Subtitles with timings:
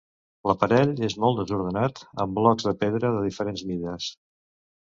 [0.51, 4.09] L'aparell és molt desordenat, amb blocs de pedra de diferents mides.